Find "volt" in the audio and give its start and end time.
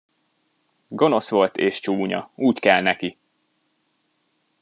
1.29-1.57